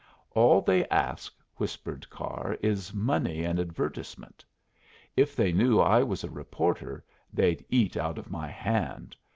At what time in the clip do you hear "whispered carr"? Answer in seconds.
1.57-2.57